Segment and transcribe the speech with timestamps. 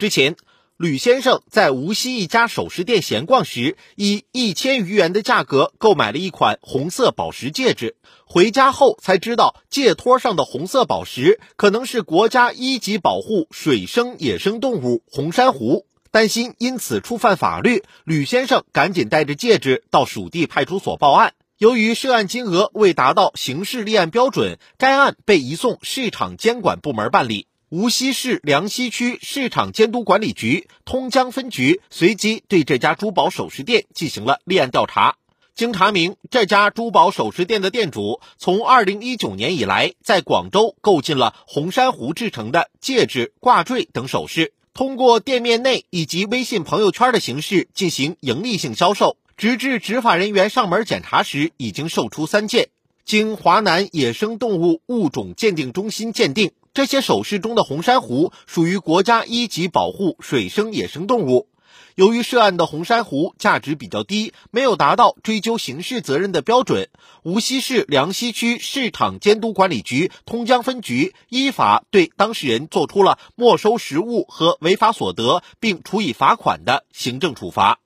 [0.00, 0.36] 之前，
[0.78, 7.96] 吕先生在无锡一家首饰店闲逛时，以一千余元的价格购买了一款红色宝石戒指。
[8.24, 15.84] 回家后才知道，戒托上的红色宝石可能是国家一级保护水生野生动物红珊瑚。
[16.10, 21.34] 担心因此触犯法律，吕先生赶紧带着戒指到属地派出所报案。
[21.58, 27.48] 由于涉案金额未达到刑事立案标准，该案被移送市场监管部门办理。
[27.70, 35.14] 无锡市梁溪区市场监督管理局通江分局随即对这家珠宝首饰店进行了立案调查。
[35.54, 49.16] 经查明，这家珠宝首饰店的店主从2019年以来，在广州购进了红珊瑚制成的戒指、挂坠等首饰，通过店面内以及微信朋友圈的形式进行盈利性销售。
[49.36, 52.70] 直至执法人员上门检查时，已经售出三件。
[53.04, 56.50] 经华南野生动物物种鉴定中心鉴定。
[56.72, 61.48] 这些首饰中的红珊瑚属于国家一级保护水生野生动物。
[61.96, 66.88] 由于涉案的红珊瑚价值比较低，没有达到追究刑事责任的标准，
[67.24, 77.80] 无锡市梁溪区市场监督管理局通江分局依法对当事人作出了没收实物和违法所得，并处以罚款的行政处罚。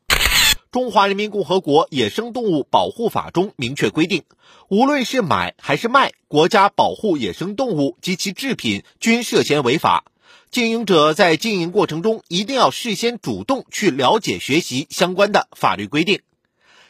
[0.74, 4.24] 中华人民共和国野生动物保护法中明确规定，
[4.68, 10.04] 无论是买还是卖，国家保护野生动物及其制品均涉嫌违法。
[10.50, 16.22] 经营者在经营过程中一定要事先主动去了解学习相关的法律规定。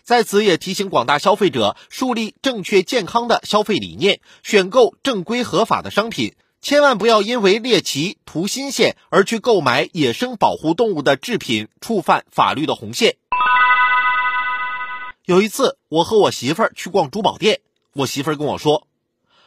[0.03, 13.17] 在此也提醒广大消费者，树立正确健康的消费理念，选购正规合法的商品，千万不要因为猎奇图新鲜而去购买野生保护动物的制品，触犯法律的红线。
[15.27, 17.63] 有一次，我和我媳妇儿去逛珠宝店，
[17.95, 18.87] 我媳妇儿跟我说：“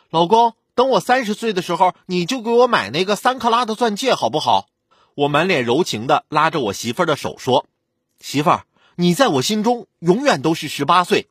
[0.10, 4.70] 老公，等我三十岁的时候，你就给我买那个三克拉的钻戒，好不好？”
[5.14, 7.68] 我满脸柔情的拉着我媳妇儿的手说
[8.20, 11.30] ：“媳妇儿，你在我心中永远都是十八岁。”